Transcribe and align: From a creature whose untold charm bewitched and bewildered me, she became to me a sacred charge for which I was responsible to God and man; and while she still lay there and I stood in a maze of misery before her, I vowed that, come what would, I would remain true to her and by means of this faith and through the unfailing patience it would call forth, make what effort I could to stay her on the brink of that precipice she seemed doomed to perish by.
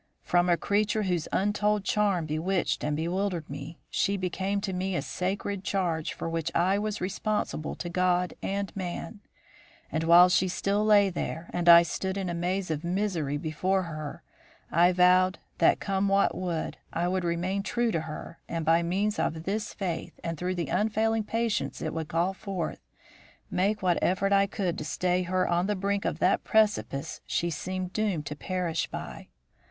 From 0.23 0.49
a 0.49 0.57
creature 0.57 1.03
whose 1.03 1.27
untold 1.31 1.83
charm 1.83 2.25
bewitched 2.25 2.83
and 2.83 2.95
bewildered 2.97 3.47
me, 3.47 3.77
she 3.91 4.17
became 4.17 4.59
to 4.61 4.73
me 4.73 4.95
a 4.95 5.01
sacred 5.03 5.63
charge 5.63 6.13
for 6.13 6.27
which 6.27 6.49
I 6.55 6.79
was 6.79 6.99
responsible 7.01 7.75
to 7.75 7.87
God 7.87 8.33
and 8.41 8.75
man; 8.75 9.19
and 9.91 10.03
while 10.03 10.27
she 10.27 10.47
still 10.47 10.83
lay 10.83 11.11
there 11.11 11.51
and 11.53 11.69
I 11.69 11.83
stood 11.83 12.17
in 12.17 12.29
a 12.29 12.33
maze 12.33 12.71
of 12.71 12.83
misery 12.83 13.37
before 13.37 13.83
her, 13.83 14.23
I 14.71 14.91
vowed 14.91 15.37
that, 15.59 15.79
come 15.79 16.07
what 16.07 16.33
would, 16.33 16.77
I 16.91 17.07
would 17.07 17.23
remain 17.23 17.61
true 17.61 17.91
to 17.91 18.01
her 18.01 18.39
and 18.49 18.65
by 18.65 18.81
means 18.81 19.19
of 19.19 19.43
this 19.43 19.71
faith 19.71 20.19
and 20.23 20.35
through 20.35 20.55
the 20.55 20.69
unfailing 20.69 21.25
patience 21.25 21.79
it 21.79 21.93
would 21.93 22.07
call 22.07 22.33
forth, 22.33 22.79
make 23.51 23.83
what 23.83 23.99
effort 24.01 24.33
I 24.33 24.47
could 24.47 24.79
to 24.79 24.83
stay 24.83 25.21
her 25.21 25.47
on 25.47 25.67
the 25.67 25.75
brink 25.75 26.05
of 26.05 26.17
that 26.17 26.43
precipice 26.43 27.21
she 27.27 27.51
seemed 27.51 27.93
doomed 27.93 28.25
to 28.25 28.35
perish 28.35 28.87
by. 28.87 29.27